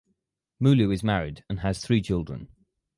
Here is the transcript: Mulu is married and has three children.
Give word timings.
Mulu 0.59 0.91
is 0.91 1.03
married 1.03 1.43
and 1.47 1.59
has 1.59 1.85
three 1.85 2.01
children. 2.01 2.47